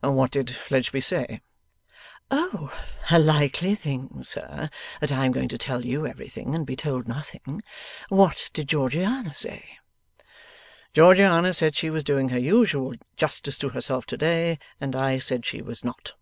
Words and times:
What 0.00 0.32
did 0.32 0.50
Fledgeby 0.52 1.00
say?' 1.00 1.40
'Oh, 2.28 2.76
a 3.12 3.18
likely 3.20 3.76
thing, 3.76 4.24
sir, 4.24 4.68
that 5.00 5.12
I 5.12 5.24
am 5.24 5.30
going 5.30 5.46
to 5.50 5.56
tell 5.56 5.84
you 5.86 6.04
everything, 6.04 6.52
and 6.52 6.66
be 6.66 6.74
told 6.74 7.06
nothing! 7.06 7.62
What 8.08 8.50
did 8.52 8.70
Georgiana 8.70 9.36
say?' 9.36 9.78
'Georgiana 10.94 11.54
said 11.54 11.76
she 11.76 11.90
was 11.90 12.02
doing 12.02 12.30
her 12.30 12.38
usual 12.40 12.94
justice 13.16 13.56
to 13.58 13.68
herself 13.68 14.04
to 14.06 14.16
day, 14.16 14.58
and 14.80 14.96
I 14.96 15.18
said 15.18 15.46
she 15.46 15.62
was 15.62 15.84
not. 15.84 16.14